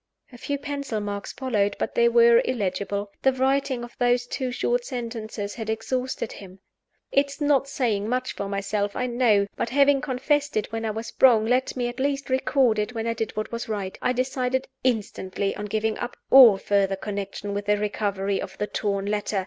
[0.33, 3.11] A few pencil marks followed; but they were illegible.
[3.21, 6.57] The writing of those two short sentences had exhausted him.
[7.11, 10.89] It is not saying much for myself, I know but, having confessed it when I
[10.89, 14.11] was wrong, let me, at least, record it when I did what was right I
[14.11, 19.39] decided instantly on giving up all further connection with the recovery of the torn letter.